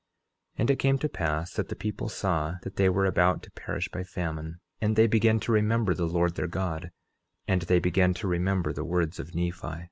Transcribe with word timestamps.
11:7 0.55 0.55
And 0.61 0.69
it 0.71 0.79
came 0.79 0.97
to 0.97 1.07
pass 1.09 1.53
that 1.53 1.69
the 1.69 1.75
people 1.75 2.09
saw 2.09 2.55
that 2.63 2.75
they 2.75 2.89
were 2.89 3.05
about 3.05 3.43
to 3.43 3.51
perish 3.51 3.87
by 3.89 4.03
famine, 4.03 4.59
and 4.81 4.95
they 4.95 5.05
began 5.05 5.39
to 5.41 5.51
remember 5.51 5.93
the 5.93 6.07
Lord 6.07 6.33
their 6.33 6.47
God; 6.47 6.89
and 7.47 7.61
they 7.61 7.77
began 7.77 8.15
to 8.15 8.27
remember 8.27 8.73
the 8.73 8.83
words 8.83 9.19
of 9.19 9.35
Nephi. 9.35 9.79